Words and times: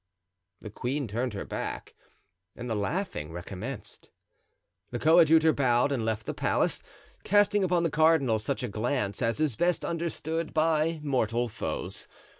The 0.61 0.71
queen 0.71 1.07
turned 1.07 1.33
her 1.35 1.45
back 1.45 1.93
and 2.55 2.67
the 2.67 2.73
laughing 2.73 3.31
recommenced. 3.31 4.09
The 4.89 4.97
coadjutor 4.97 5.53
bowed 5.53 5.91
and 5.91 6.03
left 6.03 6.25
the 6.25 6.33
palace, 6.33 6.81
casting 7.23 7.63
upon 7.63 7.83
the 7.83 7.91
cardinal 7.91 8.39
such 8.39 8.63
a 8.63 8.67
glance 8.67 9.21
as 9.21 9.39
is 9.39 9.55
best 9.55 9.85
understood 9.85 10.55
by 10.55 10.99
mortal 11.03 11.47
foes. 11.49 12.07